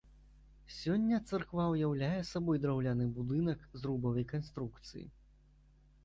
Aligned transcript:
Сёння 0.75 1.17
царква 1.29 1.65
ўяўляе 1.73 2.21
сабой 2.29 2.57
драўляны 2.63 3.05
будынак, 3.17 3.59
зрубавай 3.83 4.25
канструкцыі. 4.33 5.05